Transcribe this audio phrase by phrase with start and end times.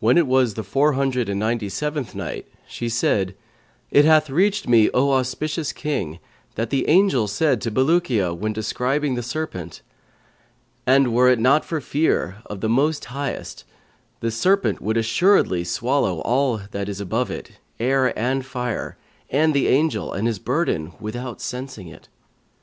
[0.00, 3.34] When it was the Four Hundred and Ninety seventh Night, She said,
[3.90, 6.18] It hath reached me, O auspicious King,
[6.56, 9.80] that the angel said to Bulukiya when describing the serpent,
[10.86, 13.64] "'And were it not for fear of the Most Highest,
[14.20, 18.98] this serpent would assuredly swallow up all that is above it, air and fire,
[19.30, 22.10] and the Angel and his burden, without sensing it.